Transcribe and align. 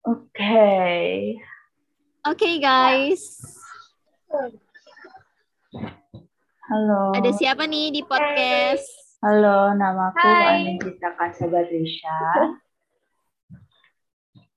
Okay. 0.00 1.36
Oke 2.24 2.56
guys, 2.56 3.36
Halo. 6.68 7.12
ada 7.12 7.28
siapa 7.36 7.68
nih 7.68 7.92
di 7.92 8.00
podcast? 8.04 8.88
Halo, 9.20 9.76
namaku. 9.76 10.24
Anindita 10.24 11.12
Kasabarisha. 11.20 12.16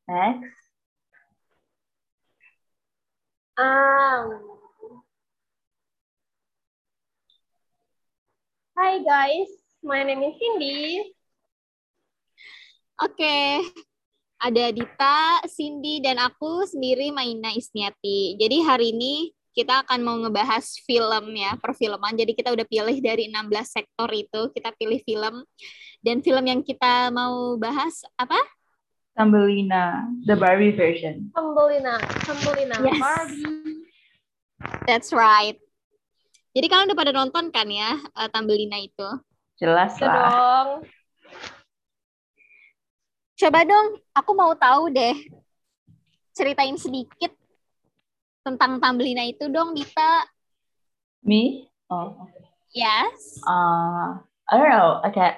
Next. 0.07 0.59
Um, 3.59 4.53
Hi 8.79 9.03
guys, 9.03 9.51
my 9.83 10.07
name 10.07 10.23
is 10.23 10.39
Cindy. 10.39 11.11
Oke, 13.03 13.59
ada 14.43 14.65
Dita, 14.75 15.39
Cindy, 15.47 16.03
dan 16.03 16.19
aku 16.19 16.67
sendiri 16.67 17.15
Maina 17.15 17.55
Isniati. 17.55 18.35
Jadi 18.35 18.59
hari 18.59 18.91
ini 18.91 19.31
kita 19.55 19.87
akan 19.87 19.99
mau 20.03 20.19
ngebahas 20.19 20.83
film 20.83 21.31
ya, 21.31 21.55
perfilman. 21.63 22.11
Jadi 22.19 22.35
kita 22.35 22.51
udah 22.51 22.67
pilih 22.67 22.99
dari 22.99 23.31
16 23.31 23.63
sektor 23.63 24.09
itu, 24.11 24.51
kita 24.51 24.75
pilih 24.75 24.99
film. 25.07 25.47
Dan 26.03 26.19
film 26.19 26.43
yang 26.43 26.59
kita 26.59 27.07
mau 27.15 27.55
bahas 27.55 28.03
apa? 28.19 28.35
Thumbelina, 29.15 30.09
the 30.27 30.35
Barbie 30.35 30.75
version. 30.75 31.31
Thumbelina, 31.31 32.01
Thumbelina, 32.27 32.75
Yes. 32.83 32.99
Barbie. 32.99 33.47
That's 34.83 35.09
right. 35.15 35.55
Jadi 36.51 36.65
kalian 36.67 36.91
udah 36.91 36.99
pada 36.99 37.13
nonton 37.15 37.47
kan 37.53 37.69
ya, 37.71 37.95
uh, 38.17 38.27
Thumbelina 38.27 38.75
itu? 38.81 39.07
Jelas 39.55 39.95
lah. 40.03 40.11
dong. 40.11 40.69
Coba 43.43 43.67
dong, 43.67 43.99
aku 44.15 44.31
mau 44.39 44.55
tahu 44.55 44.87
deh. 44.87 45.19
Ceritain 46.31 46.79
sedikit 46.79 47.35
tentang 48.39 48.79
Thumbelina 48.79 49.27
itu 49.27 49.51
dong, 49.51 49.75
Dita. 49.75 50.23
Me? 51.27 51.67
Oh. 51.91 52.23
Yes. 52.71 53.43
Uh, 53.43 54.23
I 54.47 54.55
don't 54.55 54.71
know. 54.71 55.03
Okay. 55.11 55.35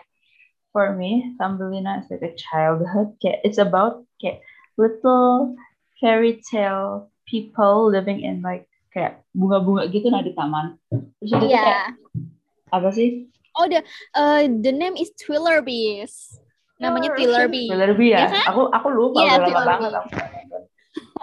For 0.70 0.94
me, 0.94 1.34
Thumbelina 1.42 2.06
is 2.06 2.14
like 2.14 2.22
a 2.22 2.38
childhood. 2.38 3.18
Kayak, 3.18 3.42
It's 3.42 3.58
about 3.58 4.06
kayak, 4.22 4.46
little 4.78 5.58
fairy 5.98 6.46
tale 6.46 7.10
people 7.26 7.90
living 7.90 8.22
in 8.22 8.46
like 8.46 8.70
kayak 8.94 9.26
bunga-bunga 9.34 9.90
gitu 9.90 10.14
nah 10.14 10.22
di 10.22 10.30
taman. 10.38 10.78
Terus 10.94 11.34
itu 11.34 11.42
tuh 11.42 11.50
kayak 11.50 11.58
Iya. 11.58 11.90
apa 12.70 12.90
sih? 12.94 13.34
Oh, 13.58 13.66
the 13.66 13.82
uh, 14.14 14.46
the 14.46 14.70
name 14.70 14.94
is 14.94 15.10
Twiller 15.18 15.66
Bees. 15.66 16.38
Namanya 16.76 17.10
Oh, 17.12 17.16
Twiller 17.16 17.48
Bee. 17.48 17.72
Lebih 17.72 18.08
ya? 18.12 18.20
Iya 18.20 18.28
kan? 18.28 18.46
Aku 18.52 18.62
aku 18.68 18.88
lupa 18.92 19.24
udah 19.24 19.40
lama 19.40 19.60
banget 19.64 19.92
aku 19.96 20.10
nonton. 20.12 20.62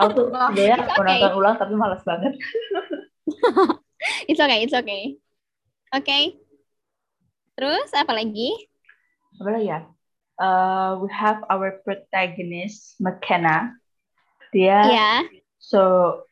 Aku 0.00 0.08
tuh 0.16 0.26
mau 0.32 0.48
okay. 0.48 0.72
nonton 0.76 1.32
ulang 1.36 1.54
tapi 1.60 1.74
malas 1.76 2.02
banget. 2.04 2.32
It's 4.26 4.42
okay, 4.42 4.66
it's 4.66 4.74
okay. 4.74 5.14
Oke. 5.94 6.34
Terus 7.54 7.86
apa 7.94 8.10
lagi? 8.10 8.50
Apa 9.38 9.48
lagi 9.54 9.66
ya? 9.70 9.80
Uh, 10.42 10.98
we 10.98 11.06
have 11.12 11.38
our 11.46 11.78
protagonist 11.86 12.98
McKenna. 12.98 13.76
Dia 14.50 14.82
Iya. 14.90 15.12
so 15.62 15.80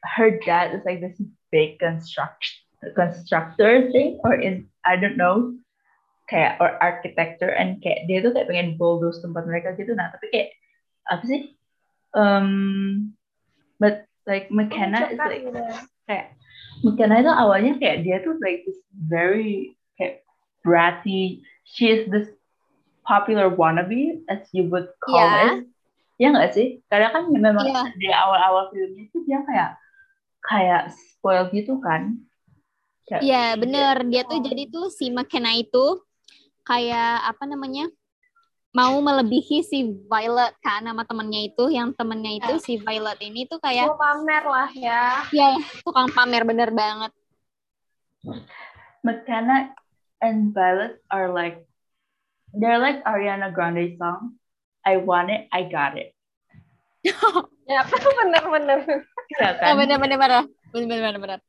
her 0.02 0.34
dad 0.42 0.74
is 0.74 0.82
like 0.82 0.98
this 0.98 1.16
big 1.54 1.78
construct 1.78 2.42
constructor 2.98 3.86
thing 3.94 4.18
or 4.26 4.34
in 4.34 4.66
I 4.82 4.98
don't 4.98 5.16
know 5.16 5.54
kayak 6.30 6.62
or 6.62 6.78
architecture 6.78 7.50
and 7.50 7.82
kayak 7.82 8.06
dia 8.06 8.22
tuh 8.22 8.30
kayak 8.30 8.46
pengen 8.46 8.78
bulldoze 8.78 9.18
tempat 9.18 9.42
mereka 9.50 9.74
gitu 9.74 9.98
nah 9.98 10.14
tapi 10.14 10.30
kayak 10.30 10.48
apa 11.10 11.26
sih 11.26 11.58
um 12.14 13.10
but 13.82 14.06
like 14.30 14.46
McKenna 14.54 15.10
is 15.10 15.18
Menunjukkan 15.18 15.26
like 15.26 15.42
gitu. 15.42 15.60
kayak 16.06 16.26
McKenna 16.86 17.16
itu 17.18 17.32
awalnya 17.34 17.72
kayak 17.82 18.06
dia 18.06 18.22
tuh 18.22 18.38
like 18.38 18.62
this 18.62 18.78
very 18.94 19.74
kayak 19.98 20.22
bratty 20.62 21.42
she 21.66 21.90
is 21.90 22.06
this 22.14 22.30
popular 23.02 23.50
wannabe 23.50 24.22
as 24.30 24.46
you 24.54 24.70
would 24.70 24.86
call 25.02 25.18
Iya. 25.18 25.58
it 25.58 25.66
ya 26.20 26.30
nggak 26.30 26.52
sih 26.54 26.78
karena 26.86 27.10
kan 27.10 27.26
memang 27.26 27.66
Iya. 27.66 27.90
di 27.98 28.06
awal-awal 28.14 28.70
filmnya 28.70 29.10
itu 29.10 29.18
dia 29.26 29.42
kayak 29.42 29.70
kayak 30.46 30.82
spoil 30.94 31.50
gitu 31.50 31.82
kan 31.82 32.22
Iya, 33.10 33.58
bener. 33.58 34.06
Dia 34.06 34.22
tuh 34.22 34.38
jadi 34.38 34.70
tuh 34.70 34.86
si 34.86 35.10
McKenna 35.10 35.50
itu 35.58 35.98
kayak 36.64 37.26
apa 37.26 37.44
namanya? 37.46 37.88
mau 38.70 38.94
melebihi 39.02 39.66
si 39.66 39.98
Violet 40.06 40.54
kan 40.62 40.86
sama 40.86 41.02
temennya 41.02 41.50
itu 41.50 41.74
yang 41.74 41.90
temennya 41.90 42.38
itu 42.38 42.54
si 42.62 42.78
Violet 42.78 43.18
ini 43.18 43.42
tuh 43.50 43.58
kayak 43.58 43.90
Mau 43.90 43.98
pamer 43.98 44.44
lah 44.46 44.70
ya. 44.70 45.26
ya 45.34 45.58
tukang 45.82 46.06
pamer 46.14 46.46
bener 46.46 46.70
banget 46.70 47.10
McKenna 49.02 49.74
and 50.22 50.54
Violet 50.54 51.02
are 51.10 51.34
like 51.34 51.66
they're 52.54 52.78
like 52.78 53.02
Ariana 53.02 53.50
Grande 53.50 53.98
song 53.98 54.38
I 54.86 55.02
want 55.02 55.34
it 55.34 55.50
I 55.50 55.66
got 55.66 55.98
it 55.98 56.14
Ya, 57.70 57.86
bener-bener. 57.86 58.82
ya 59.38 59.46
oh, 59.46 59.52
kan 59.62 59.78
bener 59.78 59.94
bener 60.02 60.18
bener 60.18 60.42
bener 60.74 60.88
bener 60.90 60.98
bener, 60.98 61.18
bener. 61.22 61.40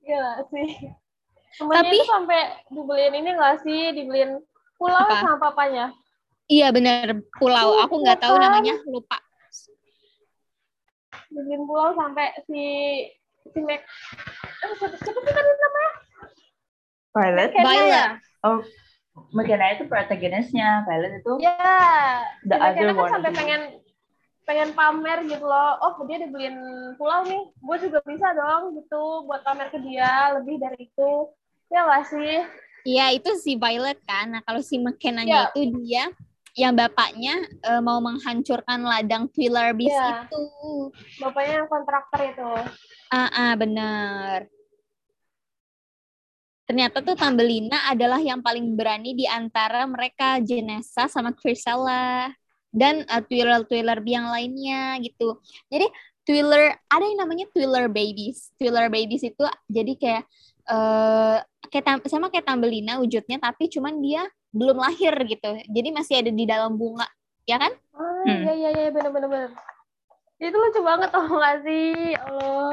Gila 0.00 0.32
sih. 0.48 0.96
Temennya 1.50 1.82
Tapi- 1.82 1.96
itu 1.96 2.04
sampai 2.06 2.40
dibeliin 2.68 3.14
ini 3.16 3.30
nggak 3.32 3.56
sih? 3.60 3.80
Dibeliin 3.92 4.38
pulau 4.76 4.96
Apa? 4.98 5.18
sama 5.18 5.36
papanya. 5.40 5.86
iya 6.46 6.68
bener 6.68 7.22
pulau 7.32 7.78
aku 7.78 8.02
nggak 8.02 8.18
tahu 8.18 8.34
namanya 8.34 8.74
lupa 8.84 9.22
Dibeliin 11.26 11.62
pulau 11.62 11.94
sampai 11.94 12.26
si 12.44 12.62
si 13.46 13.58
Mac. 13.60 13.82
Eh, 14.60 14.72
siapa 14.76 14.96
siapa 14.96 15.18
sih 15.20 15.32
tadi 15.32 15.50
namanya? 15.52 15.92
Violet 17.10 17.50
Kenna 17.50 17.66
Violet. 17.66 17.90
ya? 17.92 18.06
oh 18.40 18.58
McKenna 19.30 19.66
itu 19.72 19.84
protagonisnya 19.84 20.82
Violet 20.84 21.12
itu 21.18 21.32
Ya. 21.38 21.56
The 22.42 22.54
si 22.54 22.60
other 22.60 22.70
McKenna 22.84 22.92
kan 22.92 22.98
one. 23.00 23.12
sampai 23.12 23.32
pengen 23.32 23.62
pengen 24.42 24.70
pamer 24.72 25.18
gitu 25.24 25.44
loh. 25.44 25.78
Oh, 25.78 25.92
dia 26.04 26.18
dibeliin 26.18 26.58
pulau 26.96 27.22
nih. 27.22 27.42
Gue 27.56 27.76
juga 27.78 27.98
bisa 28.02 28.26
dong 28.32 28.74
gitu 28.74 29.02
buat 29.24 29.42
pamer 29.42 29.70
ke 29.70 29.78
dia 29.78 30.34
lebih 30.34 30.58
dari 30.58 30.84
itu. 30.84 31.10
Ya 31.70 31.80
nggak 31.86 32.04
sih? 32.10 32.34
Iya 32.82 33.06
itu 33.14 33.30
si 33.38 33.54
Violet 33.54 33.98
kan. 34.02 34.34
Nah 34.34 34.42
kalau 34.42 34.60
si 34.60 34.76
McKenna-nya 34.80 35.54
Iya. 35.54 35.54
itu 35.54 35.60
dia 35.86 36.04
yang 36.58 36.74
bapaknya 36.74 37.46
eh, 37.46 37.78
mau 37.80 38.02
menghancurkan 38.02 38.82
ladang 38.82 39.30
Twiller 39.30 39.70
Bees 39.72 39.94
Iya. 39.94 40.26
itu. 40.26 40.42
Bapaknya 41.22 41.62
yang 41.62 41.68
kontraktor 41.70 42.20
itu. 42.26 42.50
Ah, 43.14 43.30
ah 43.30 43.52
benar. 43.54 44.50
Ternyata 46.66 47.02
tuh 47.02 47.18
Tambelina 47.18 47.90
adalah 47.90 48.22
yang 48.22 48.38
paling 48.46 48.78
berani 48.78 49.10
di 49.18 49.26
antara 49.26 49.82
mereka 49.90 50.38
Jenessa 50.38 51.10
sama 51.10 51.34
Crisella 51.34 52.30
dan 52.70 53.02
uh, 53.10 53.18
Twiller-Twiller 53.26 53.98
Bee 53.98 54.14
yang 54.14 54.30
lainnya 54.30 54.94
gitu. 55.02 55.42
Jadi 55.66 55.90
Twiller 56.22 56.78
ada 56.86 57.02
yang 57.02 57.26
namanya 57.26 57.50
Twiller 57.50 57.90
Babies. 57.90 58.54
Twiller 58.54 58.86
Babies 58.86 59.26
itu 59.26 59.42
jadi 59.66 59.92
kayak 59.98 60.24
eh 60.70 61.38
kayak 61.70 62.04
sama 62.10 62.28
kayak 62.28 62.44
Tambelina 62.44 62.98
wujudnya 62.98 63.38
tapi 63.38 63.70
cuman 63.70 64.02
dia 64.02 64.26
belum 64.50 64.82
lahir 64.82 65.14
gitu. 65.24 65.50
Jadi 65.70 65.88
masih 65.94 66.14
ada 66.20 66.30
di 66.34 66.44
dalam 66.44 66.74
bunga, 66.74 67.06
ya 67.46 67.56
kan? 67.56 67.70
Ah, 67.94 68.26
Hmm. 68.26 68.44
iya 68.44 68.52
iya 68.52 68.70
iya 68.76 68.88
bener 68.92 69.10
bener 69.14 69.28
bener. 69.30 69.50
Itu 70.40 70.56
lucu 70.56 70.80
banget 70.82 71.08
tau 71.12 71.24
gak 71.30 71.64
sih? 71.64 72.16
Ya 72.16 72.20
Allah, 72.26 72.72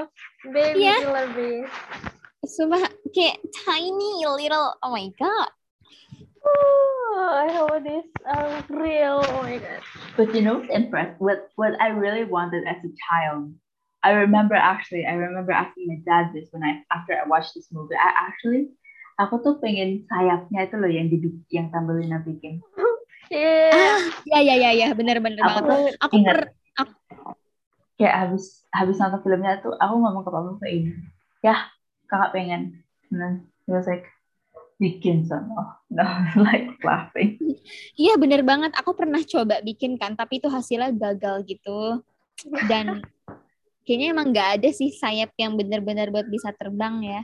baby 0.50 0.84
Iya. 0.84 0.96
killer 1.04 1.28
bee. 1.36 1.62
Sumpah 2.44 2.80
kayak 3.12 3.38
tiny 3.64 4.24
little 4.24 4.76
oh 4.82 4.92
my 4.92 5.08
god. 5.16 5.52
Oh, 6.48 7.28
I 7.44 7.52
hope 7.52 7.84
this 7.84 8.08
um, 8.24 8.52
real. 8.72 9.20
Oh 9.20 9.42
my 9.44 9.60
god. 9.60 9.82
But 10.16 10.32
you 10.34 10.42
know 10.42 10.64
what's 10.64 10.72
impressed? 10.72 11.20
What 11.20 11.52
what 11.60 11.76
I 11.82 11.92
really 11.92 12.24
wanted 12.24 12.64
as 12.66 12.80
a 12.82 12.92
child. 13.10 13.52
I 14.06 14.16
remember 14.24 14.56
actually, 14.56 15.04
I 15.04 15.18
remember 15.20 15.52
asking 15.52 15.92
my 15.92 16.00
dad 16.08 16.32
this 16.32 16.48
when 16.56 16.64
I 16.64 16.86
after 16.94 17.18
I 17.18 17.28
watched 17.28 17.52
this 17.58 17.68
movie. 17.74 17.98
I 18.00 18.32
actually 18.32 18.72
aku 19.18 19.36
tuh 19.42 19.54
pengen 19.58 20.06
sayapnya 20.06 20.70
itu 20.70 20.76
loh 20.78 20.90
yang 20.90 21.10
di 21.10 21.18
yang 21.50 21.74
Tambelina 21.74 22.22
bikin. 22.22 22.62
Iya. 23.28 23.76
Ah, 23.76 24.00
ya 24.24 24.40
ya 24.40 24.56
ya 24.56 24.72
ya 24.72 24.88
benar 24.96 25.20
benar 25.20 25.44
Aku 25.44 25.60
banget. 25.60 25.68
tuh 25.68 25.84
Aku 26.08 26.14
ingat 26.16 26.36
per, 26.38 26.42
kayak 27.98 28.16
habis 28.16 28.64
habis 28.72 28.96
nonton 29.02 29.20
filmnya 29.26 29.60
tuh 29.60 29.74
aku 29.76 29.94
ngomong 30.00 30.24
ke 30.24 30.32
papa 30.32 30.52
kayak 30.62 30.74
ini. 30.80 30.92
Ya, 31.44 31.68
kakak 32.08 32.32
pengen. 32.32 32.62
Then 33.12 33.50
he 33.66 33.74
was 33.74 33.90
like 33.90 34.06
bikin 34.78 35.26
sono. 35.26 35.82
No, 35.92 36.06
was 36.06 36.38
like 36.40 36.72
laughing. 36.86 37.42
Iya 37.98 38.16
bener 38.16 38.46
banget. 38.46 38.72
Aku 38.80 38.94
pernah 38.94 39.20
coba 39.26 39.60
bikin 39.66 39.98
kan, 40.00 40.14
tapi 40.16 40.40
itu 40.40 40.48
hasilnya 40.48 40.94
gagal 40.94 41.44
gitu. 41.50 42.06
Dan 42.70 43.02
kayaknya 43.84 44.14
emang 44.14 44.30
nggak 44.32 44.62
ada 44.62 44.70
sih 44.72 44.94
sayap 44.94 45.34
yang 45.36 45.58
bener-bener 45.58 46.14
buat 46.14 46.30
bisa 46.30 46.54
terbang 46.54 47.02
ya. 47.04 47.22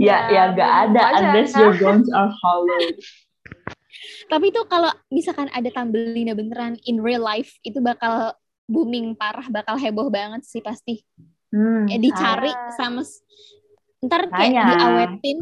Ya, 0.00 0.16
Ya, 0.26 0.32
ya 0.32 0.42
nggak 0.50 0.72
ada 0.86 1.00
aja. 1.12 1.18
unless 1.28 1.52
your 1.52 1.76
bones 1.76 2.08
are 2.08 2.32
hollow. 2.32 2.80
Tapi 4.32 4.48
itu 4.48 4.62
kalau 4.64 4.88
misalkan 5.08 5.50
ada 5.50 5.68
Thumbelina 5.68 6.32
beneran 6.32 6.78
in 6.86 6.98
real 6.98 7.20
life 7.20 7.52
itu 7.60 7.78
bakal 7.78 8.32
booming 8.64 9.12
parah, 9.12 9.44
bakal 9.46 9.74
heboh 9.74 10.08
banget 10.08 10.40
sih 10.42 10.62
pasti. 10.62 11.02
Hmm, 11.50 11.84
Ya 11.84 11.98
dicari 11.98 12.48
Ah. 12.48 12.70
sama 12.72 13.02
ntar 14.00 14.30
kayak 14.30 14.54
Sayang. 14.54 14.70
diawetin, 14.70 15.38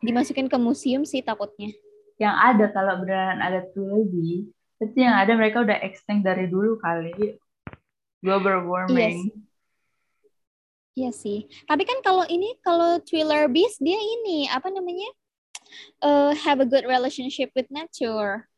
dimasukin 0.00 0.46
ke 0.46 0.56
museum 0.56 1.04
sih 1.04 1.20
takutnya. 1.20 1.68
yang 2.16 2.32
ada 2.32 2.68
kalau 2.68 3.00
beneran 3.00 3.40
ada 3.40 3.64
Twilby, 3.66 4.44
itu 4.78 4.94
yang 4.94 5.16
ada 5.16 5.32
mereka 5.32 5.60
udah 5.60 5.80
extinct 5.80 6.20
dari 6.22 6.46
dulu 6.46 6.76
kali. 6.78 7.16
Global 8.18 8.60
warming. 8.62 9.32
Iya 10.98 11.10
sih. 11.14 11.46
Tapi 11.70 11.86
kan 11.86 12.02
kalau 12.02 12.26
ini 12.26 12.58
kalau 12.66 12.98
Thriller 13.06 13.46
Beast 13.46 13.78
dia 13.78 13.96
ini 13.96 14.50
apa 14.50 14.68
namanya? 14.74 15.10
Eh, 16.02 16.32
have 16.42 16.58
a 16.58 16.66
good 16.66 16.82
relationship 16.82 17.54
with 17.54 17.70
nature. 17.70 18.50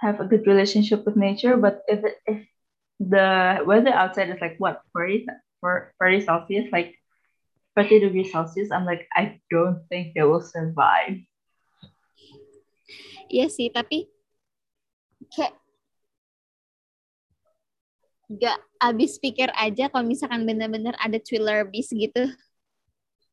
Have 0.00 0.16
a 0.20 0.26
good 0.26 0.48
relationship 0.48 1.04
with 1.04 1.20
nature, 1.20 1.60
but 1.60 1.84
if 1.84 2.00
it, 2.00 2.16
if 2.24 2.40
the 2.96 3.60
weather 3.68 3.92
outside 3.92 4.32
is 4.32 4.40
like 4.40 4.56
what 4.56 4.80
40, 4.96 5.28
for 5.60 5.92
40 6.00 6.24
Celsius, 6.24 6.72
like 6.72 6.96
40 7.76 8.08
degrees 8.08 8.32
Celsius, 8.32 8.72
I'm 8.72 8.88
like 8.88 9.04
I 9.12 9.44
don't 9.52 9.84
think 9.92 10.16
they 10.16 10.24
will 10.24 10.40
survive. 10.40 11.20
Iya 13.28 13.46
sih, 13.52 13.68
tapi 13.68 14.08
kayak 15.30 15.59
gak 18.30 18.54
abis 18.78 19.18
pikir 19.18 19.50
aja 19.52 19.90
kalau 19.90 20.06
misalkan 20.06 20.46
bener-bener 20.46 20.94
ada 20.96 21.18
Thriller 21.18 21.66
Beast 21.66 21.90
gitu. 21.90 22.30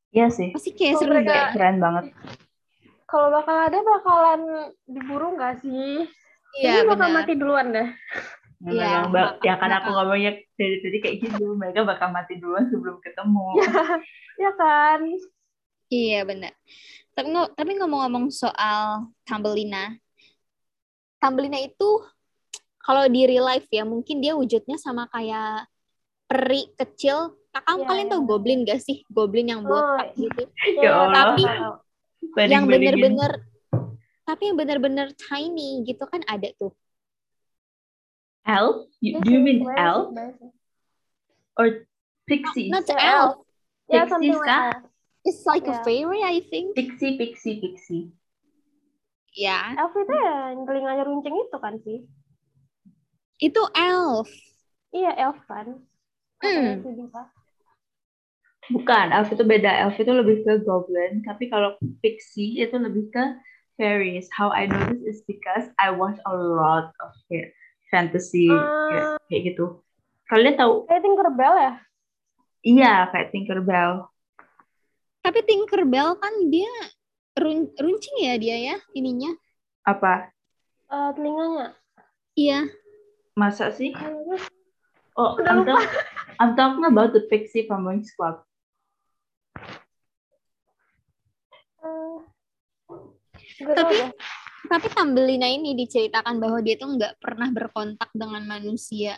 Iya 0.09 0.33
sih, 0.33 0.49
Pasti 0.55 0.73
kayak 0.73 0.97
Oh, 0.97 0.99
seru 0.99 1.11
mereka- 1.13 1.29
deh. 1.29 1.47
keren 1.53 1.77
banget. 1.77 2.05
Kalau 3.05 3.27
bakal 3.29 3.55
ada 3.69 3.79
bakalan 3.79 4.41
diburu 4.83 5.37
nggak 5.37 5.61
sih? 5.61 6.09
Iya 6.57 6.81
Ini 6.81 6.89
bakal 6.89 7.07
mati 7.13 7.33
duluan 7.37 7.69
dah. 7.69 7.87
Yang 8.57 8.73
Iya, 8.73 8.91
bakal- 9.07 9.37
ya 9.45 9.53
kan 9.55 9.71
aku 9.71 9.89
ngomongnya 9.93 10.31
dari 10.57 10.77
tadi 10.81 10.97
kayak 10.97 11.17
gitu, 11.21 11.45
mereka 11.53 11.85
bakal 11.85 12.09
mati 12.09 12.33
duluan 12.35 12.65
sebelum 12.67 12.97
ketemu. 12.99 13.45
Ya 14.37 14.51
kan? 14.53 15.01
Iya 15.89 16.21
benar. 16.23 16.53
Tapi 17.13 17.29
tapi 17.53 17.71
ngomong-ngomong 17.77 18.29
soal 18.29 19.09
Thumbelina, 19.25 19.97
Thumbelina 21.17 21.57
itu 21.57 21.89
kalau 22.87 23.03
di 23.05 23.27
real 23.27 23.43
life 23.43 23.67
ya 23.67 23.83
mungkin 23.83 24.23
dia 24.23 24.31
wujudnya 24.31 24.79
sama 24.79 25.11
kayak 25.11 25.67
peri 26.23 26.71
kecil. 26.73 27.35
Kakak 27.51 27.73
Iya, 27.73 27.83
kalian 27.83 28.07
iya, 28.07 28.13
tahu 28.13 28.21
iya. 28.21 28.29
goblin 28.29 28.59
gak 28.63 28.79
sih? 28.79 28.97
Goblin 29.09 29.47
yang 29.49 29.61
botak 29.61 30.07
Oh, 30.07 30.15
gitu. 30.15 30.43
Ya 30.83 30.91
Allah. 30.95 31.13
Tapi 31.35 31.43
Banding-bandingin. 31.43 32.51
yang 32.53 32.65
bener-bener 32.69 33.31
tapi 34.23 34.41
yang 34.45 34.57
bener-bener 34.59 35.07
tiny 35.15 35.83
gitu 35.83 36.03
kan 36.03 36.23
ada 36.23 36.47
tuh. 36.55 36.71
elf? 38.43 38.87
You- 38.99 39.17
Iya 39.17 39.19
do 39.19 39.29
you 39.29 39.41
mean 39.43 39.59
elf 39.67 40.11
or 41.55 41.83
pixie? 42.23 42.71
Not 42.71 42.87
Ya, 42.87 42.95
elf. 42.95 43.33
Ya, 43.87 44.03
Pixies 44.03 44.11
something 44.11 44.39
like. 44.39 44.83
It's 45.23 45.43
like 45.43 45.65
a 45.65 45.75
Yeah. 45.75 45.83
fairy 45.83 46.21
I 46.23 46.39
think. 46.43 46.71
Pixie, 46.71 47.15
pixie, 47.15 47.59
pixie. 47.59 48.11
Ya, 49.31 49.75
Elf 49.75 49.91
itu 49.93 50.09
ya 50.09 50.49
yang 50.49 50.63
telinganya 50.63 51.03
runcing 51.03 51.35
itu 51.35 51.57
kan 51.59 51.75
sih? 51.83 52.03
Itu 53.37 53.61
elf. 53.73 54.29
Iya, 54.93 55.11
elf 55.29 55.39
kan? 55.45 55.77
Hmm. 56.41 56.81
Bukan, 58.67 59.05
elf 59.15 59.29
itu 59.31 59.43
beda. 59.47 59.87
Elf 59.87 59.95
itu 59.95 60.11
lebih 60.11 60.43
ke 60.43 60.59
goblin, 60.67 61.23
tapi 61.23 61.47
kalau 61.47 61.79
pixie 62.03 62.59
itu 62.59 62.75
lebih 62.75 63.07
ke 63.13 63.23
fairies. 63.79 64.27
How 64.33 64.51
I 64.51 64.67
know 64.67 64.81
this 64.91 65.05
is 65.05 65.19
because 65.23 65.69
I 65.79 65.93
watch 65.93 66.19
a 66.27 66.33
lot 66.35 66.91
of 66.99 67.13
fantasy 67.87 68.51
kayak, 68.91 69.05
Ah. 69.07 69.17
kayak 69.31 69.41
gitu. 69.53 69.79
Kalian 70.27 70.59
tahu? 70.59 70.83
Kayak 70.91 71.01
Tinkerbell 71.07 71.55
ya? 71.55 71.73
Iya, 72.67 72.93
kayak 73.15 73.27
Tinkerbell. 73.31 74.11
Tapi 75.23 75.39
Tinkerbell 75.47 76.19
kan 76.19 76.33
dia 76.51 76.71
run- 77.39 77.71
runcing 77.79 78.17
ya 78.19 78.35
dia 78.35 78.57
ya 78.73 78.75
ininya. 78.91 79.31
Apa? 79.87 80.35
Eh, 80.91 81.09
telinganya. 81.15 81.71
Iya. 82.35 82.59
Masa 83.37 83.69
sih? 83.69 83.93
Oh, 85.13 85.37
Udah 85.37 85.51
I'm, 85.53 85.61
lupa. 85.61 85.77
talk- 85.77 85.93
I'm 86.41 86.51
talking 86.57 86.85
about 86.85 87.13
the 87.13 87.25
pixie 87.29 87.69
from 87.69 87.85
Wings 87.85 88.09
Club. 88.17 88.41
eh, 91.77 92.17
Tapi-. 93.61 94.13
Tapi 94.67 94.87
Thumbelina 94.91 95.47
ini 95.47 95.77
diceritakan 95.77 96.41
bahwa 96.41 96.59
dia 96.59 96.75
tuh 96.75 96.91
nggak 96.97 97.21
pernah 97.21 97.47
berkontak 97.53 98.09
dengan 98.11 98.43
manusia. 98.43 99.15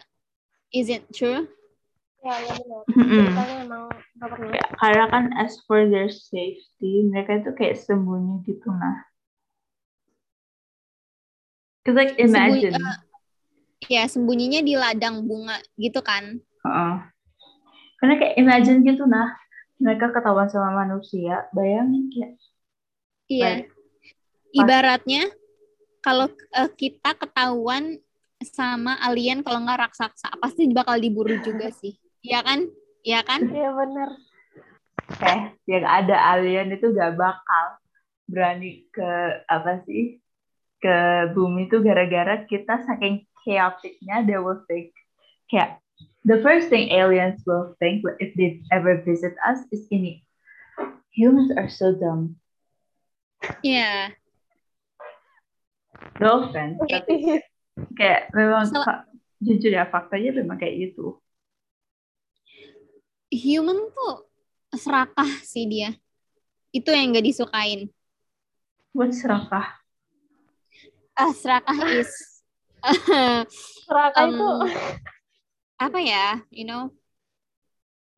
Is 0.70 0.92
it 0.92 1.10
true? 1.10 1.50
Ya, 2.22 2.36
ya 2.44 2.54
benar. 2.60 2.84
Mm-mm. 2.94 3.24
Ceritanya 3.34 3.56
emang 3.66 3.84
pernah. 4.20 4.52
Ya, 4.54 4.66
karena 4.78 5.06
kan 5.10 5.26
as 5.40 5.58
for 5.66 5.88
their 5.88 6.12
safety, 6.12 7.08
mereka 7.08 7.40
itu 7.42 7.52
kayak 7.56 7.80
sembunyi 7.80 8.44
gitu 8.46 8.68
nah. 8.70 9.08
Cause 11.88 11.96
like 11.96 12.20
imagine, 12.22 12.76
Sembunyi- 12.76 12.84
eh, 12.86 13.09
ya 13.88 14.04
sembunyinya 14.06 14.60
di 14.60 14.76
ladang 14.76 15.24
bunga 15.24 15.56
gitu 15.80 16.04
kan. 16.04 16.42
Heeh. 16.60 16.96
karena 18.00 18.16
kayak 18.16 18.36
imagine 18.40 18.80
gitu 18.84 19.04
nah, 19.04 19.36
mereka 19.76 20.12
ketahuan 20.12 20.48
sama 20.48 20.72
manusia, 20.84 21.48
bayangin 21.52 22.08
kayak 22.12 22.36
Iya. 23.30 23.46
Like, 23.62 23.70
Ibaratnya 24.50 25.24
kalau 26.02 26.26
eh, 26.32 26.72
kita 26.74 27.14
ketahuan 27.14 28.02
sama 28.42 28.98
alien 29.04 29.46
kalau 29.46 29.62
nggak 29.62 29.86
raksasa 29.86 30.32
pasti 30.40 30.66
bakal 30.74 30.98
diburu 30.98 31.38
juga 31.40 31.70
sih. 31.80 31.94
Iya 32.20 32.42
kan? 32.42 32.66
Iya 33.06 33.22
kan? 33.22 33.46
Iya 33.46 33.70
benar. 33.72 34.10
eh 35.20 35.42
yang 35.66 35.86
ada 35.86 36.16
alien 36.34 36.70
itu 36.70 36.94
gak 36.94 37.18
bakal 37.18 37.66
berani 38.26 38.86
ke 38.94 39.10
apa 39.50 39.82
sih 39.82 40.22
ke 40.78 40.96
bumi 41.34 41.66
itu 41.66 41.82
gara-gara 41.82 42.46
kita 42.46 42.86
saking 42.86 43.26
chaoticnya 43.42 44.24
they 44.24 44.38
will 44.38 44.60
think 44.68 44.92
kayak 45.48 45.80
the 46.24 46.40
first 46.40 46.68
thing 46.68 46.90
aliens 46.90 47.40
will 47.44 47.74
think 47.78 48.04
if 48.20 48.32
they 48.36 48.60
ever 48.70 49.00
visit 49.02 49.34
us 49.44 49.64
is 49.70 49.88
ini 49.90 50.24
humans 51.12 51.50
are 51.56 51.68
so 51.68 51.92
dumb 51.94 52.36
Iya. 53.64 54.14
no 56.20 56.48
offense 56.48 56.76
Oke. 56.84 56.92
tapi 56.92 57.14
kayak 57.96 58.28
memang 58.36 58.68
fa- 58.84 59.08
jujur 59.40 59.72
ya 59.72 59.88
faktanya 59.88 60.36
memang 60.36 60.60
kayak 60.60 60.92
gitu 60.92 61.18
Human 63.30 63.94
tuh 63.94 64.26
serakah 64.74 65.30
sih 65.46 65.70
dia. 65.70 65.94
Itu 66.74 66.90
yang 66.90 67.14
nggak 67.14 67.30
disukain. 67.30 67.94
buat 68.90 69.14
serakah 69.14 69.78
Ah, 71.14 71.30
serakah 71.30 71.78
is 71.94 72.10
Seraka 73.86 74.20
um, 74.22 74.30
itu 74.30 74.48
apa 75.86 76.00
ya? 76.00 76.26
You 76.50 76.66
know? 76.66 76.84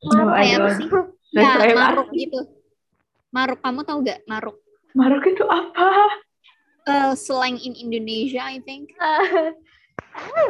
no 0.04 0.30
I 0.30 0.50
Kayak 0.50 0.56
apa 0.56 0.66
don't 0.66 0.78
sih? 0.78 0.88
Ya, 1.32 1.48
maruk 1.72 2.12
gitu. 2.12 2.40
Maruk, 3.30 3.58
kamu 3.58 3.80
tahu 3.82 3.98
gak 4.02 4.20
maruk? 4.26 4.60
maruk 4.92 5.24
itu 5.24 5.40
apa 5.42 5.88
Eh, 6.82 7.14
slang 7.14 7.56
in 7.56 7.72
Indonesia, 7.72 8.44
I 8.44 8.58
think. 8.58 8.92
ya 8.92 9.54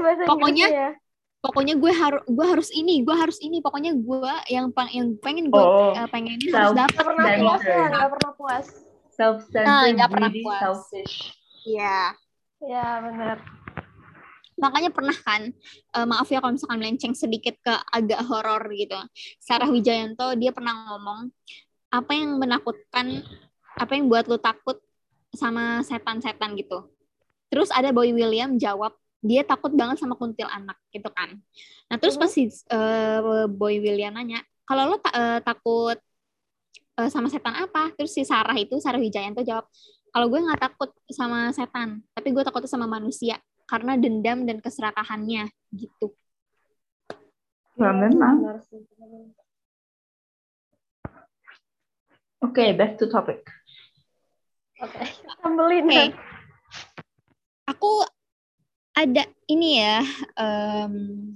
bahasa 0.00 0.26
Pokoknya- 0.26 0.70
ya? 0.70 0.90
Pokoknya 1.38 1.74
gue 1.74 1.92
harus 1.92 2.22
gue 2.24 2.46
harus 2.48 2.70
ini, 2.70 3.02
gue 3.02 3.12
harus 3.12 3.38
ini. 3.38 3.58
Pokoknya 3.58 3.92
gue 3.92 4.22
yang 4.48 4.70
peng- 4.70 4.90
yang 4.90 5.08
pengen 5.18 5.46
gue 5.46 5.58
Oh, 5.58 5.90
eh, 5.92 6.06
pengenin 6.06 6.38
self- 6.48 6.74
harus 6.74 6.78
dapat. 6.78 6.94
Nggak 6.94 7.06
pernah 7.06 7.26
puas 7.36 7.62
ya, 7.62 7.82
nggak 7.84 8.08
pernah 8.10 8.32
puas. 8.32 8.66
self-centered 9.12 9.68
Ah, 9.68 9.84
nggak 9.92 10.08
pernah 10.08 10.30
greedy 10.30 10.42
puas. 10.42 10.58
selfish 10.58 11.14
Iya. 11.62 11.98
Ya 12.60 12.86
benar. 12.98 13.36
Makanya 14.62 14.94
pernah 14.94 15.16
kan, 15.18 15.50
eh, 15.98 16.06
maaf 16.06 16.30
ya 16.30 16.38
kalau 16.38 16.54
misalkan 16.54 16.78
melenceng 16.78 17.14
sedikit 17.18 17.58
ke 17.58 17.74
agak 17.90 18.22
horor 18.30 18.62
gitu. 18.70 18.94
Sarah 19.42 19.66
Wijayanto 19.66 20.38
dia 20.38 20.54
pernah 20.54 20.94
ngomong 20.94 21.34
apa 21.90 22.12
yang 22.14 22.38
menakutkan, 22.38 23.26
apa 23.74 23.92
yang 23.98 24.06
buat 24.06 24.30
lu 24.30 24.38
takut 24.38 24.78
sama 25.34 25.82
setan-setan 25.82 26.54
gitu. 26.54 26.86
Terus 27.50 27.74
ada 27.74 27.90
Boy 27.90 28.14
William 28.14 28.54
jawab 28.56 28.94
dia 29.22 29.42
takut 29.42 29.70
banget 29.74 29.98
sama 29.98 30.14
kuntilanak 30.18 30.78
gitu 30.94 31.10
kan. 31.10 31.38
Nah 31.90 31.96
terus 31.98 32.14
pas 32.14 32.30
si 32.30 32.46
eh, 32.48 33.46
Boy 33.50 33.82
William 33.82 34.14
nanya, 34.14 34.46
kalau 34.62 34.94
lo 34.94 34.96
ta- 35.02 35.14
eh, 35.14 35.40
takut 35.42 35.98
eh, 37.02 37.10
sama 37.10 37.26
setan 37.28 37.54
apa? 37.58 37.90
Terus 37.98 38.14
si 38.14 38.22
Sarah 38.22 38.54
itu 38.54 38.78
Sarah 38.78 39.02
Wijayanto 39.02 39.42
jawab, 39.42 39.66
kalau 40.12 40.26
gue 40.28 40.40
nggak 40.44 40.60
takut 40.60 40.90
sama 41.08 41.50
setan, 41.56 42.04
tapi 42.12 42.28
gue 42.30 42.44
takut 42.44 42.62
sama 42.68 42.84
manusia 42.84 43.40
karena 43.72 43.96
dendam 43.96 44.44
dan 44.44 44.60
keserakahannya 44.60 45.48
gitu. 45.72 46.12
ya 47.80 47.88
memang. 47.88 48.60
Oke, 52.44 52.76
back 52.76 53.00
to 53.00 53.08
topic. 53.08 53.40
Oke. 54.76 55.08
Sambelin. 55.40 55.88
Oke. 55.88 56.12
aku 57.64 58.04
ada 58.92 59.24
ini 59.48 59.80
ya 59.80 60.04
um, 60.36 61.32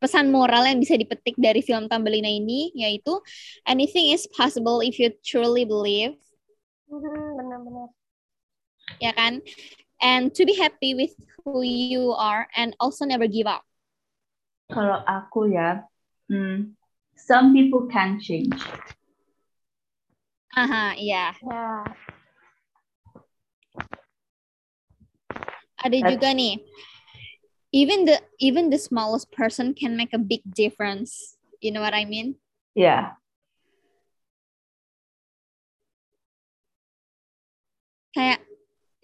pesan 0.00 0.32
moral 0.32 0.64
yang 0.64 0.80
bisa 0.80 0.96
dipetik 0.96 1.36
dari 1.36 1.60
film 1.60 1.84
Tambelina 1.90 2.30
ini 2.30 2.72
yaitu 2.72 3.20
anything 3.68 4.08
is 4.08 4.24
possible 4.32 4.80
if 4.80 4.96
you 4.96 5.12
truly 5.20 5.68
believe. 5.68 6.16
Hmm, 6.88 7.36
Benar-benar. 7.36 7.92
Ya 8.98 9.12
kan? 9.12 9.44
And 10.00 10.32
to 10.34 10.48
be 10.48 10.56
happy 10.56 10.96
with 10.96 11.12
who 11.44 11.60
you 11.62 12.12
are 12.16 12.48
and 12.56 12.74
also 12.80 13.04
never 13.04 13.28
give 13.28 13.46
up. 13.46 13.64
Kalau 14.72 15.04
aku 15.04 15.52
ya, 15.52 15.84
hmm, 16.32 16.72
some 17.18 17.52
people 17.52 17.84
can 17.90 18.16
change. 18.16 18.54
Aha, 20.56 20.96
iya. 20.96 21.36
Ya. 21.36 21.84
Ada 25.80 25.96
That's- 25.96 26.10
juga 26.16 26.28
nih. 26.32 26.60
Even 27.70 28.02
the 28.02 28.18
even 28.42 28.66
the 28.66 28.80
smallest 28.82 29.30
person 29.30 29.78
can 29.78 29.94
make 29.94 30.10
a 30.10 30.18
big 30.18 30.42
difference. 30.42 31.38
You 31.62 31.70
know 31.70 31.78
what 31.84 31.94
I 31.94 32.02
mean? 32.02 32.34
Yeah. 32.74 33.14
Kayak 38.10 38.42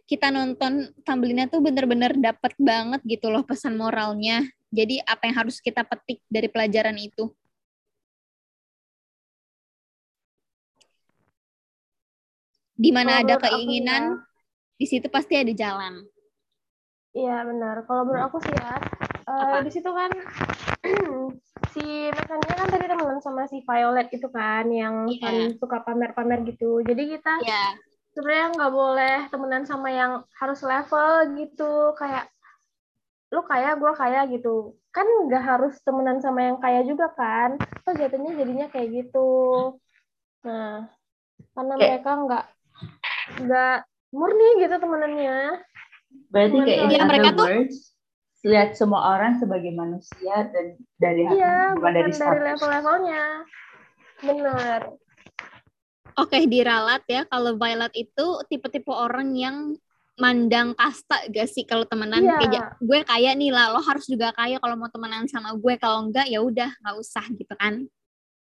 kita 0.07 0.31
nonton 0.31 0.95
Tambelina 1.03 1.51
tuh 1.51 1.59
bener-bener 1.59 2.15
dapet 2.15 2.55
banget 2.63 3.03
gitu 3.03 3.27
loh 3.27 3.43
pesan 3.43 3.75
moralnya. 3.75 4.47
Jadi 4.71 5.03
apa 5.03 5.27
yang 5.27 5.37
harus 5.47 5.59
kita 5.59 5.83
petik 5.83 6.23
dari 6.31 6.47
pelajaran 6.47 6.95
itu? 6.99 7.31
Di 12.77 12.93
mana 12.93 13.25
ada 13.25 13.41
keinginan, 13.41 14.15
ya, 14.15 14.21
di 14.77 14.87
situ 14.87 15.09
pasti 15.09 15.35
ada 15.35 15.51
jalan. 15.51 16.05
Iya 17.17 17.49
benar. 17.49 17.89
Kalau 17.89 18.05
menurut 18.05 18.29
aku 18.29 18.39
sih 18.45 18.53
ya, 18.53 18.77
Apa? 19.25 19.65
di 19.65 19.73
situ 19.73 19.89
kan 19.89 20.13
si 21.73 22.13
Mekannya 22.13 22.55
kan 22.61 22.69
tadi 22.69 22.85
temenan 22.85 23.19
sama 23.25 23.49
si 23.49 23.65
Violet 23.65 24.13
itu 24.13 24.29
kan, 24.29 24.69
yang 24.69 25.09
Iya. 25.09 25.25
kan 25.25 25.35
suka 25.57 25.81
pamer-pamer 25.83 26.45
gitu. 26.45 26.85
Jadi 26.85 27.17
kita 27.17 27.41
Ya, 27.41 27.73
sebenarnya 28.17 28.49
nggak 28.57 28.73
boleh 28.73 29.17
temenan 29.29 29.69
sama 29.69 29.93
yang 29.93 30.13
harus 30.41 30.65
level 30.65 31.37
gitu, 31.37 31.93
kayak 32.01 32.33
lu 33.29 33.45
kaya, 33.45 33.77
gue 33.77 33.93
kaya 33.93 34.25
gitu. 34.33 34.73
Kan 34.89 35.05
nggak 35.29 35.45
harus 35.45 35.77
temenan 35.85 36.25
sama 36.25 36.49
yang 36.49 36.57
kaya 36.57 36.81
juga 36.89 37.13
kan. 37.13 37.61
Terus 37.85 38.01
jatuhnya 38.01 38.33
jadinya 38.33 38.67
kayak 38.73 38.89
gitu. 39.05 39.29
Nah, 40.49 40.89
karena 41.53 41.75
Kayak- 41.77 41.85
mereka 42.01 42.11
nggak 42.25 42.45
nggak 43.45 43.77
murni 44.17 44.49
gitu 44.65 44.75
temenannya. 44.81 45.39
berarti 46.33 46.57
kayak 46.65 46.81
other 46.89 47.07
mereka 47.13 47.29
tuh- 47.37 47.69
lihat 48.47 48.79
semua 48.79 49.19
orang 49.19 49.37
sebagai 49.43 49.75
manusia 49.75 50.49
dan 50.49 50.79
dari 50.97 51.27
Iya, 51.29 51.75
bukan 51.77 51.93
dari 51.93 52.13
dari 52.15 52.41
level-levelnya. 52.47 53.25
Bener. 54.23 54.81
Oke 56.17 56.39
diralat 56.47 57.03
ya. 57.07 57.23
Kalau 57.25 57.55
Violet 57.55 57.93
itu 57.95 58.27
tipe-tipe 58.47 58.89
orang 58.89 59.33
yang 59.33 59.57
mandang 60.17 60.73
kasta 60.73 61.29
gak 61.29 61.45
sih 61.45 61.63
kalau 61.63 61.85
temenan 61.85 62.25
Iya. 62.25 62.37
kayak 62.41 62.65
gue 62.81 62.99
kaya 63.05 63.37
nih 63.37 63.53
lah 63.53 63.69
lo 63.69 63.85
harus 63.85 64.09
juga 64.09 64.33
kaya 64.33 64.57
kalau 64.57 64.73
mau 64.73 64.89
temenan 64.89 65.29
sama 65.29 65.53
gue 65.53 65.77
kalau 65.77 66.09
enggak 66.09 66.25
ya 66.25 66.41
udah 66.41 66.73
nggak 66.73 66.97
usah 66.97 67.21
gitu 67.37 67.53
kan 67.53 67.85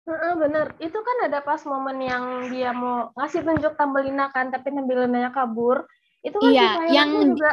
Heeh, 0.06 0.32
bener. 0.38 0.70
Itu 0.78 0.94
kan 1.02 1.26
ada 1.26 1.42
pas 1.42 1.58
momen 1.66 1.98
yang 1.98 2.24
dia 2.46 2.70
mau 2.70 3.10
ngasih 3.18 3.42
tunjuk 3.42 3.74
Tambelina 3.74 4.30
kan, 4.30 4.54
tapi 4.54 4.70
Tambelinanya 4.70 5.34
kabur. 5.34 5.82
Itu 6.22 6.38
kan 6.38 6.54
Iya, 6.54 6.70
si 6.86 6.94
yang- 6.94 7.34
juga, 7.34 7.50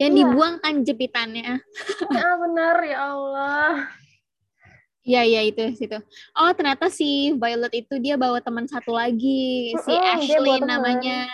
yang 0.00 0.12
Iya. 0.12 0.18
dibuang 0.24 0.54
kan 0.64 0.74
jepitannya 0.80 1.60
ya 2.08 2.30
bener, 2.40 2.76
ya 2.88 2.98
Allah. 3.12 3.92
Iya 5.04 5.20
iya 5.20 5.40
itu 5.44 5.60
situ. 5.76 6.00
Oh 6.32 6.48
ternyata 6.56 6.88
si 6.88 7.36
Violet 7.36 7.72
itu 7.76 8.00
dia 8.00 8.16
bawa 8.16 8.40
teman 8.40 8.64
satu 8.64 8.96
lagi 8.96 9.76
si 9.84 9.92
dia 9.92 10.16
Ashley 10.16 10.64
namanya. 10.64 11.28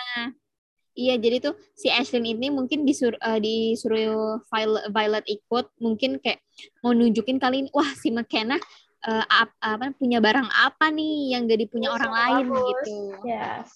Iya 0.90 1.14
jadi 1.22 1.38
tuh 1.38 1.54
si 1.78 1.86
Ashley 1.86 2.34
ini 2.34 2.50
mungkin 2.50 2.82
disuruh 2.82 3.14
disuruh 3.38 4.42
Violet, 4.50 4.90
Violet 4.90 5.24
ikut 5.30 5.70
mungkin 5.78 6.18
kayak 6.18 6.42
mau 6.82 6.90
nunjukin 6.90 7.38
kali 7.38 7.62
ini 7.62 7.70
wah 7.70 7.86
si 7.94 8.10
McKenna 8.10 8.58
eh, 9.06 9.24
ap- 9.30 9.54
apa 9.62 9.94
punya 9.94 10.18
barang 10.18 10.50
apa 10.50 10.90
nih 10.90 11.38
yang 11.38 11.46
gak 11.46 11.62
dipunya 11.62 11.88
Iya, 11.88 11.96
orang 11.96 12.12
lain 12.12 12.44
bagus. 12.50 12.66
gitu. 12.66 12.96
Yes. 13.22 13.70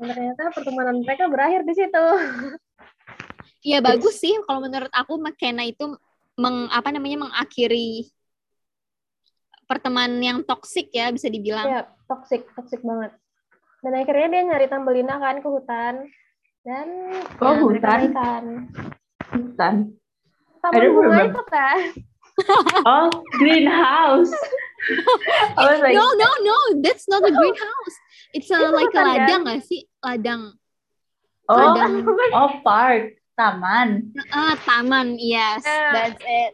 Dan 0.00 0.08
ternyata 0.08 0.42
pertemanan 0.56 0.96
mereka 1.04 1.28
berakhir 1.28 1.68
di 1.68 1.74
situ. 1.76 2.04
Iya 3.62 3.78
bagus 3.78 4.18
sih 4.18 4.34
kalau 4.48 4.64
menurut 4.64 4.90
aku 4.90 5.20
McKenna 5.20 5.62
itu 5.62 5.94
meng 6.42 6.66
apa 6.74 6.90
namanya 6.90 7.30
mengakhiri 7.30 8.10
pertemanan 9.70 10.18
yang 10.18 10.38
toksik 10.42 10.90
ya 10.90 11.14
bisa 11.14 11.30
dibilang. 11.30 11.64
Ya, 11.70 11.82
toxic, 12.10 12.44
toxic 12.58 12.82
banget. 12.82 13.14
Dan 13.82 13.92
akhirnya 13.98 14.26
dia 14.28 14.42
nyari 14.50 14.66
Tambelina 14.66 15.16
kan 15.22 15.38
ke 15.38 15.48
hutan. 15.48 15.94
Dan 16.62 16.88
Ke 17.38 17.46
ya, 17.46 17.58
hutan? 17.58 18.00
Hutan. 19.32 19.74
Taman 20.62 20.82
bunga 20.94 21.06
remember. 21.10 21.30
itu 21.30 21.42
kan. 21.50 21.78
Oh, 22.88 23.12
greenhouse. 23.36 24.32
I 25.52 25.62
was 25.68 25.80
like, 25.84 25.92
no 25.92 26.16
no 26.16 26.28
no, 26.40 26.56
that's 26.80 27.04
not 27.04 27.20
a 27.20 27.28
greenhouse. 27.28 27.96
It's 28.32 28.48
a, 28.48 28.72
like 28.72 28.88
a 28.88 28.96
kan? 28.96 29.04
ladang 29.04 29.40
nggak 29.44 29.62
sih? 29.68 29.84
Ladang. 30.00 30.56
oh, 31.52 31.56
Ladang. 31.60 31.92
oh 32.32 32.50
park, 32.64 33.20
taman. 33.42 33.88
Ah, 34.30 34.54
taman, 34.62 35.18
yes, 35.18 35.62
Eh. 35.62 35.90
that's 35.90 36.22
it. 36.22 36.52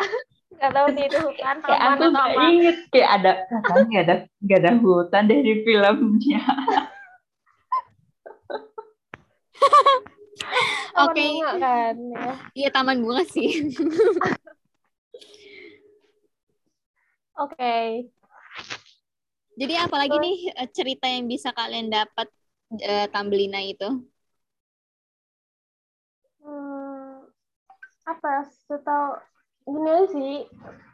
Gak 0.56 0.72
tahu 0.72 0.86
sih 0.92 1.04
itu 1.06 1.18
hutan, 1.20 1.56
Kayak 1.60 1.80
taman 1.80 2.12
aku 2.12 2.20
apa. 2.20 2.42
inget 2.48 2.76
kayak 2.88 3.10
ada 3.16 3.32
katanya 3.48 3.80
nggak 3.86 4.04
ada 4.04 4.16
nggak 4.38 4.58
ada 4.60 4.72
hutan 4.76 5.24
dari 5.24 5.52
filmnya. 5.60 6.40
Taman 10.90 11.04
Oke. 11.06 11.20
bunga 11.22 11.52
kan. 11.56 11.96
Ya. 11.96 12.32
Iya 12.56 12.68
taman 12.72 12.98
bunga 13.00 13.22
sih. 13.24 13.72
Oke. 17.36 18.08
Jadi 19.56 19.74
apalagi 19.76 20.16
nih 20.16 20.36
eh, 20.56 20.68
cerita 20.72 21.06
yang 21.06 21.24
bisa 21.24 21.52
kalian 21.52 21.88
dapat 21.88 22.28
eh, 22.76 23.06
Tambelina 23.08 23.60
itu? 23.60 23.88
Apa 28.10 28.46
setahu 28.66 29.18
gini 29.70 29.96
sih 30.10 30.36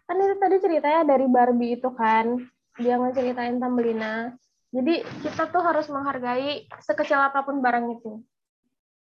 kan 0.07 0.17
itu 0.21 0.35
tadi 0.37 0.57
ceritanya 0.61 1.03
dari 1.03 1.27
Barbie 1.27 1.81
itu 1.81 1.91
kan 1.97 2.41
dia 2.77 3.01
ngeceritain 3.01 3.57
Tambelina 3.57 4.37
jadi 4.77 4.95
kita 5.25 5.49
tuh 5.49 5.63
harus 5.65 5.87
menghargai 5.89 6.67
sekecil 6.83 7.17
apa 7.17 7.41
pun 7.47 7.65
barang 7.65 7.97
itu. 7.97 8.21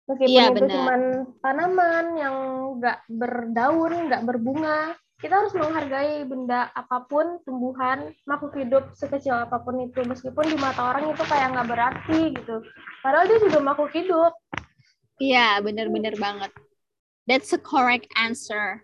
Meskipun 0.05 0.29
Iya, 0.35 0.45
itu 0.53 0.67
cuman 0.67 1.01
tanaman 1.41 2.07
yang 2.19 2.37
nggak 2.77 2.99
berdaun 3.07 4.11
nggak 4.11 4.23
berbunga 4.27 4.99
kita 5.23 5.39
harus 5.39 5.55
menghargai 5.55 6.27
benda 6.27 6.67
apa 6.75 7.07
pun 7.07 7.39
tumbuhan 7.47 8.11
makhluk 8.27 8.59
hidup 8.59 8.91
sekecil 8.99 9.39
apa 9.39 9.63
pun 9.63 9.79
itu. 9.81 10.03
Meskipun 10.03 10.51
di 10.51 10.59
mata 10.59 10.93
orang 10.93 11.15
itu 11.15 11.23
kayak 11.25 11.55
nggak 11.55 11.69
berarti 11.71 12.21
gitu. 12.35 12.57
Padahal 13.01 13.31
dia 13.31 13.39
juga 13.39 13.59
makhluk 13.63 13.95
hidup. 13.95 14.33
Iya, 15.23 15.63
bener-bener 15.63 16.19
banget. 16.19 16.51
That's 17.25 17.53
a 17.53 17.61
correct 17.61 18.11
answer. 18.19 18.83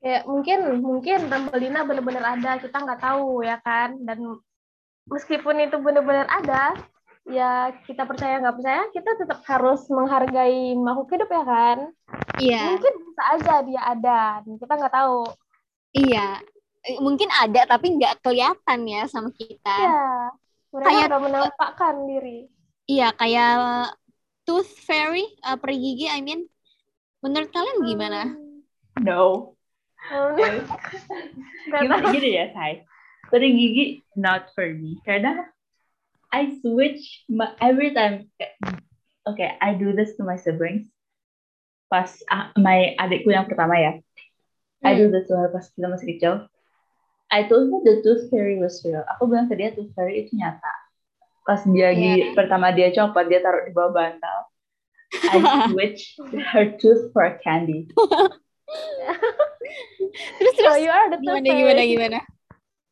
ya. 0.00 0.22
Mungkin 0.24 0.80
mungkin 0.80 1.26
Tambelina 1.26 1.82
benar-benar 1.82 2.38
ada 2.38 2.60
kita 2.60 2.76
nggak 2.78 3.00
tahu 3.02 3.42
ya 3.42 3.58
kan? 3.60 3.96
Dan 4.04 4.38
meskipun 5.08 5.58
itu 5.62 5.76
benar-benar 5.80 6.26
ada 6.28 6.76
ya 7.26 7.74
kita 7.82 8.06
percaya 8.06 8.38
nggak 8.38 8.54
percaya 8.54 8.82
kita 8.94 9.10
tetap 9.18 9.42
harus 9.50 9.82
menghargai 9.90 10.78
makhluk 10.78 11.10
hidup 11.10 11.30
ya 11.30 11.42
kan? 11.42 11.78
Iya, 12.38 12.60
mungkin 12.70 12.94
bisa 13.02 13.22
aja 13.34 13.54
dia 13.64 13.82
ada 13.82 14.20
dan 14.44 14.54
kita 14.60 14.72
nggak 14.76 14.94
tahu. 14.94 15.20
Iya. 15.96 16.38
Eh, 16.86 17.02
Mungkin 17.02 17.26
ada 17.34 17.66
tapi 17.66 17.98
nggak 17.98 18.22
kelihatan 18.22 18.80
ya 18.86 19.08
sama 19.10 19.32
kita. 19.34 19.74
ya 19.74 20.30
mereka 20.70 20.86
Kayak- 20.92 21.22
menampakkan 21.24 21.94
diri. 22.06 22.38
Iya, 22.86 23.10
kayak 23.16 23.50
tooth 24.46 24.70
fairy, 24.86 25.26
uh, 25.42 25.58
peri 25.58 25.76
gigi, 25.76 26.06
I 26.08 26.22
mean. 26.22 26.46
Menurut 27.20 27.50
kalian 27.50 27.82
gimana? 27.82 28.20
No. 29.02 29.52
Hmm, 30.06 30.38
Gimana 31.66 32.14
gini 32.14 32.38
ya, 32.38 32.54
Sai? 32.54 32.86
Peri 33.26 33.50
gigi 33.58 33.84
not 34.14 34.54
for 34.54 34.70
me 34.70 35.02
karena 35.02 35.50
I 36.30 36.62
switch 36.62 37.26
my, 37.26 37.50
every 37.58 37.90
time. 37.90 38.30
Okay, 39.26 39.58
I 39.58 39.74
do 39.74 39.90
this 39.90 40.14
to 40.16 40.22
my 40.22 40.38
siblings. 40.38 40.86
Pas 41.90 42.22
ah, 42.30 42.54
my 42.54 42.94
adikku 43.02 43.34
yang 43.34 43.50
pertama 43.50 43.74
ya, 43.78 43.92
I 44.86 44.94
do 44.94 45.10
this 45.10 45.26
to 45.26 45.34
her 45.34 45.50
pas 45.50 45.66
kita 45.74 45.90
masih 45.90 46.06
kecil. 46.14 46.34
I 47.26 47.50
told 47.50 47.74
her 47.74 47.82
the 47.82 48.06
tooth 48.06 48.30
fairy 48.30 48.62
was 48.62 48.78
real. 48.86 49.02
Aku 49.18 49.26
bilang 49.26 49.50
ke 49.50 49.58
dia 49.58 49.74
tooth 49.74 49.90
fairy 49.98 50.22
itu 50.22 50.38
nyata. 50.38 50.85
Pas 51.46 51.62
dia 51.62 51.94
gi- 51.94 52.34
pertama 52.34 52.74
dia 52.74 52.90
copot, 52.90 53.22
dia 53.22 53.38
taruh 53.38 53.62
di 53.62 53.70
bawah 53.70 53.94
bantal. 53.94 54.50
I 55.30 55.38
switched 55.70 56.18
her 56.50 56.74
tooth 56.74 57.14
for 57.14 57.38
candy. 57.38 57.86
Terus 60.16 60.54
So 60.58 60.62
terus 60.64 60.82
you 60.82 60.90
are 60.90 61.06
the 61.12 61.18
gimana 61.22 61.48
gimana 61.54 61.82
gimana? 61.86 62.18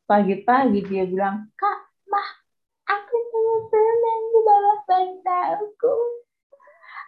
Pagi-pagi 0.05 0.85
dia 0.85 1.03
bilang, 1.09 1.49
Kak, 1.57 1.79
Mah, 2.05 2.29
aku 2.85 3.15
punya 3.33 3.57
permen 3.73 4.21
di 4.29 4.39
bawah 4.45 4.77
bantalku. 4.85 5.97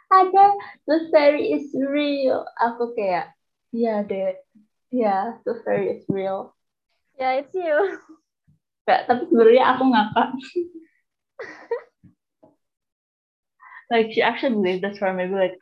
Ada 0.08 0.46
the 0.90 0.98
fairy 1.14 1.54
is 1.54 1.70
real. 1.78 2.44
Aku 2.58 2.98
kayak, 2.98 3.38
iya 3.70 4.02
deh, 4.02 4.36
iya 4.90 5.38
the 5.46 5.62
fairy 5.62 5.96
is 5.96 6.04
real. 6.10 6.58
Yeah, 7.16 7.38
it's 7.38 7.54
you. 7.54 8.02
Kayak, 8.90 9.06
tapi 9.06 9.30
sebenarnya 9.30 9.64
aku 9.78 9.84
ngakak. 9.94 10.30
like 13.90 14.12
she 14.12 14.22
actually 14.22 14.56
believed 14.56 14.84
this 14.84 14.98
for 15.00 15.14
maybe 15.14 15.34
like 15.34 15.56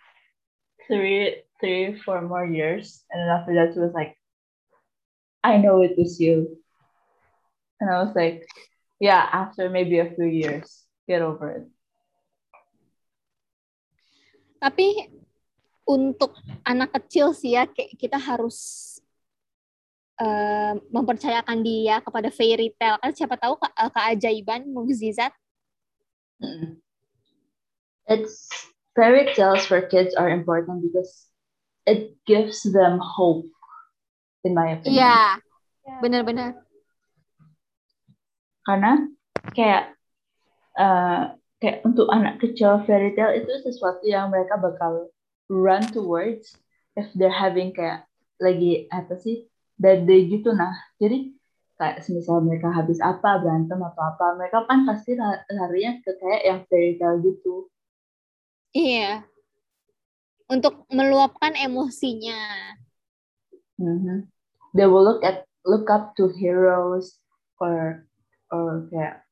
three, 0.87 1.43
three, 1.59 1.97
four 2.01 2.21
more 2.21 2.45
years, 2.45 3.03
and 3.11 3.21
then 3.21 3.29
after 3.29 3.53
that 3.53 3.73
she 3.73 3.79
was 3.79 3.93
like, 3.93 4.17
"I 5.43 5.57
know 5.57 5.81
it 5.81 5.97
was 5.97 6.19
you," 6.19 6.57
and 7.79 7.89
I 7.89 8.01
was 8.01 8.15
like, 8.15 8.45
"Yeah." 8.99 9.21
After 9.21 9.69
maybe 9.69 9.99
a 9.99 10.13
few 10.13 10.25
years, 10.25 10.85
get 11.07 11.21
over 11.21 11.63
it. 11.63 11.65
Tapi 14.57 15.13
untuk 15.85 16.33
anak 16.65 16.97
kecil 16.97 17.37
sih 17.37 17.53
ya 17.53 17.69
kita 17.69 18.17
harus 18.17 18.57
eh, 20.17 20.73
mempercayakan 20.89 21.61
dia 21.61 22.01
kepada 22.01 22.31
fairy 22.33 22.73
tale 22.73 22.97
kan 22.97 23.13
siapa 23.13 23.35
tahu 23.37 23.59
ke- 23.59 23.75
eh, 23.77 23.91
keajaiban 23.93 24.65
mukjizat 24.65 25.33
Mm. 26.35 26.83
It's 28.05 28.47
fairy 28.93 29.33
tales 29.33 29.65
for 29.65 29.81
kids 29.81 30.13
are 30.13 30.29
important 30.29 30.85
because 30.85 31.11
it 31.85 32.13
gives 32.25 32.61
them 32.61 33.01
hope, 33.01 33.49
in 34.45 34.53
my 34.53 34.77
opinion. 34.77 35.01
Iya, 35.01 35.17
Yeah. 35.85 36.01
benar-benar. 36.01 36.65
karena 38.65 39.05
kayak 39.53 39.93
uh, 40.73 41.37
kayak 41.61 41.85
untuk 41.85 42.09
anak 42.09 42.41
kecil 42.41 42.81
fairy 42.89 43.13
tale 43.13 43.37
itu 43.37 43.53
sesuatu 43.61 44.01
yang 44.09 44.33
mereka 44.33 44.57
bakal 44.57 45.13
run 45.45 45.85
towards 45.93 46.57
if 46.97 47.05
they're 47.13 47.29
having 47.29 47.69
kayak 47.77 48.09
lagi 48.41 48.89
apa 48.89 49.21
sih 49.21 49.45
bad 49.77 50.09
day 50.09 50.25
gitu 50.25 50.49
nah 50.57 50.73
jadi 50.97 51.29
kayak 51.77 52.01
semisal 52.01 52.41
mereka 52.41 52.73
habis 52.73 52.97
apa 53.05 53.37
berantem 53.37 53.77
atau 53.77 54.01
apa 54.01 54.33
mereka 54.33 54.65
kan 54.65 54.89
pasti 54.89 55.13
la- 55.13 55.45
larinya 55.53 56.01
ke 56.01 56.17
kayak 56.17 56.41
yang 56.41 56.59
fairy 56.65 56.97
tale 56.97 57.21
gitu 57.21 57.69
Iya. 58.75 59.23
Untuk 60.51 60.83
meluapkan 60.91 61.55
emosinya. 61.55 62.75
Mhm. 63.79 64.27
they 64.75 64.87
will 64.87 65.03
look 65.03 65.23
at 65.23 65.47
look 65.67 65.87
up 65.91 66.15
to 66.15 66.31
heroes 66.31 67.19
or 67.59 68.07
or 68.51 68.87
kayak 68.91 69.23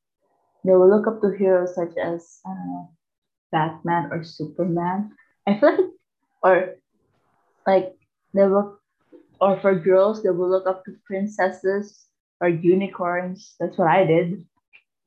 they 0.64 0.72
will 0.72 0.88
look 0.88 1.04
up 1.08 1.20
to 1.20 1.32
heroes 1.32 1.76
such 1.76 1.92
as 2.00 2.40
I 2.44 2.52
don't 2.56 2.68
know 2.72 2.86
Batman 3.52 4.08
or 4.12 4.24
Superman. 4.24 5.12
I 5.48 5.60
feel 5.60 5.72
like 5.76 5.92
or 6.44 6.56
like 7.68 7.88
they 8.32 8.48
will 8.48 8.80
or 9.40 9.60
for 9.60 9.76
girls 9.76 10.24
they 10.24 10.32
will 10.32 10.48
look 10.48 10.64
up 10.64 10.84
to 10.88 10.96
princesses 11.04 12.08
or 12.40 12.48
unicorns. 12.48 13.56
That's 13.60 13.76
what 13.76 13.88
I 13.92 14.04
did. 14.08 14.44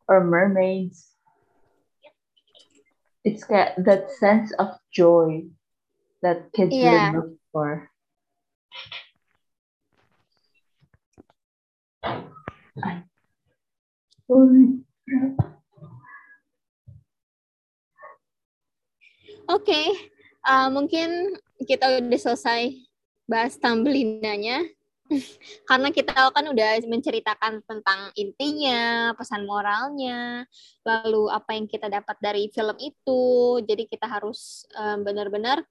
Or 0.06 0.24
mermaids. 0.24 1.16
It's 3.27 3.43
got 3.43 3.75
that 3.84 4.07
sense 4.24 4.55
of 4.55 4.79
joy 4.88 5.51
that 6.23 6.47
kids 6.56 6.71
Yeah. 6.71 7.12
really 7.12 7.12
look 7.12 7.32
for. 7.51 7.91
Oke, 19.51 19.75
eh, 20.47 20.67
mungkin 20.71 21.36
kita 21.67 21.99
udah 21.99 22.19
selesai 22.19 22.80
bahas 23.28 23.60
Tamblinanya. 23.60 24.63
Karena 25.70 25.89
kita 25.91 26.12
kan 26.13 26.46
udah 26.48 26.70
menceritakan 26.84 27.63
tentang 27.63 28.12
intinya, 28.15 29.12
pesan 29.15 29.48
moralnya, 29.48 30.43
lalu 30.84 31.32
apa 31.32 31.56
yang 31.56 31.65
kita 31.67 31.88
dapat 31.88 32.17
dari 32.20 32.52
film 32.52 32.76
itu. 32.80 33.24
Jadi 33.63 33.88
kita 33.88 34.08
harus 34.08 34.67
eh, 34.76 34.98
benar-benar 35.00 35.63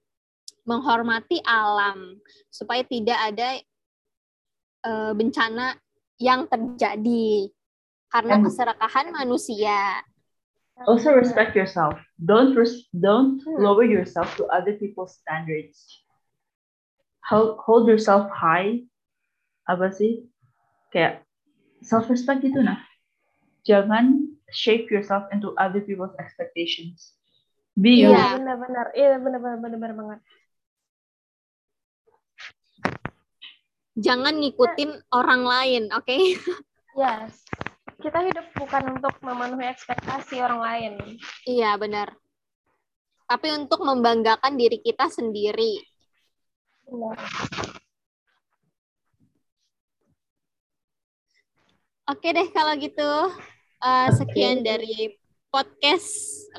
menghormati 0.66 1.38
alam 1.46 2.18
supaya 2.50 2.82
tidak 2.82 3.18
ada 3.20 3.48
eh, 4.82 5.12
bencana 5.14 5.76
yang 6.16 6.48
terjadi 6.48 7.52
karena 8.08 8.34
And- 8.40 8.44
keserakahan 8.48 9.12
manusia. 9.12 10.00
Also 10.84 11.08
respect 11.16 11.56
yourself. 11.56 11.96
Don't 12.20 12.52
res- 12.52 12.84
don't 12.92 13.40
Hmm. 13.40 13.64
lower 13.64 13.88
yourself 13.88 14.28
to 14.36 14.44
other 14.52 14.76
people's 14.76 15.16
standards. 15.16 16.04
Hold, 17.32 17.56
hold 17.64 17.88
yourself 17.88 18.28
high. 18.28 18.84
Apa 19.66 19.90
sih? 19.90 20.24
Kayak 20.94 21.26
self 21.82 22.06
respect 22.08 22.46
gitu 22.46 22.62
nah. 22.62 22.78
Jangan 23.66 24.30
shape 24.54 24.86
yourself 24.94 25.26
into 25.34 25.50
other 25.58 25.82
people's 25.82 26.14
expectations. 26.22 27.18
Be 27.74 28.06
you. 28.06 28.08
Iya. 28.08 28.14
Iya, 28.14 28.28
benar-benar. 28.40 28.86
Iya, 28.94 29.14
benar-benar 29.20 29.58
benar-benar 29.60 29.92
banget. 29.98 30.20
Jangan 33.96 34.34
ngikutin 34.40 34.90
orang 35.12 35.42
lain, 35.44 35.82
oke? 35.92 36.16
Yes. 36.96 37.44
Kita 38.00 38.24
hidup 38.24 38.56
bukan 38.56 38.96
untuk 38.96 39.20
memenuhi 39.20 39.68
ekspektasi 39.68 40.40
orang 40.40 40.60
lain. 40.64 40.92
Iya, 41.44 41.76
benar. 41.76 42.16
Tapi 43.28 43.52
untuk 43.52 43.84
membanggakan 43.84 44.56
diri 44.56 44.80
kita 44.80 45.12
sendiri. 45.12 45.76
Benar. 46.88 47.20
Oke 52.06 52.28
deh 52.30 52.46
kalau 52.50 52.74
gitu. 52.78 53.10
Eh, 53.76 54.08
sekian 54.14 54.62
Oke. 54.62 54.66
dari 54.66 54.96
podcast 55.50 56.08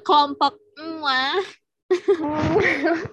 kelompok 0.04 0.60
Emak. 0.78 1.44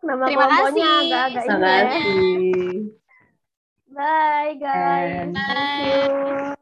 Nama 0.00 0.24
Terima 0.24 0.44
kelompoknya 0.48 0.88
kasih. 0.88 1.12
agak-agak 1.12 1.44
Terima 1.44 1.60
ini 1.60 1.68
ya. 1.68 1.84
kasih. 1.84 2.72
Bye 3.90 4.52
guys. 4.56 5.12
And- 5.28 5.36
Thank 5.36 5.84
you. 5.84 6.59